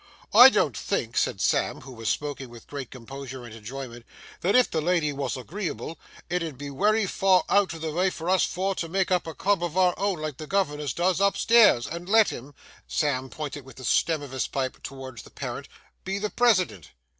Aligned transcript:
'I 0.33 0.49
don't 0.49 0.75
think,' 0.75 1.15
said 1.15 1.39
Sam, 1.39 1.81
who 1.81 1.91
was 1.91 2.09
smoking 2.09 2.49
with 2.49 2.65
great 2.65 2.89
composure 2.89 3.45
and 3.45 3.53
enjoyment, 3.53 4.03
'that 4.39 4.55
if 4.55 4.71
the 4.71 4.81
lady 4.81 5.13
wos 5.13 5.37
agreeable 5.37 5.99
it 6.27 6.41
'ud 6.41 6.57
be 6.57 6.71
wery 6.71 7.05
far 7.05 7.43
out 7.49 7.71
o' 7.75 7.77
the 7.77 7.91
vay 7.91 8.09
for 8.09 8.27
us 8.27 8.43
four 8.43 8.73
to 8.73 8.89
make 8.89 9.11
up 9.11 9.27
a 9.27 9.35
club 9.35 9.63
of 9.63 9.77
our 9.77 9.93
own 9.99 10.17
like 10.19 10.37
the 10.37 10.47
governors 10.47 10.93
does 10.93 11.21
up 11.21 11.37
stairs, 11.37 11.85
and 11.85 12.09
let 12.09 12.29
him,' 12.29 12.55
Sam 12.87 13.29
pointed 13.29 13.63
with 13.63 13.75
the 13.75 13.85
stem 13.85 14.23
of 14.23 14.31
his 14.31 14.47
pipe 14.47 14.81
towards 14.81 15.21
his 15.21 15.31
parent, 15.33 15.67
'be 16.03 16.17
the 16.17 16.31
president. 16.31 16.89